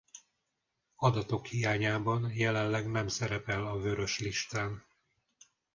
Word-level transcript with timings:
Adatok 0.95 1.45
hiányában 1.45 2.31
jelenleg 2.33 2.91
nem 2.91 3.07
szerepel 3.07 3.65
a 3.65 3.79
Vörös 3.79 4.19
listán. 4.19 4.85